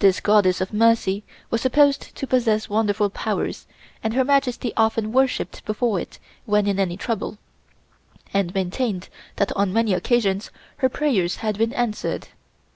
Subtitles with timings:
[0.00, 3.68] This Goddess of Mercy was supposed to possess wonderful powers
[4.02, 7.38] and Her Majesty often worshiped before it when in any trouble,
[8.32, 12.26] and maintained that on many occasions her prayers had been answered.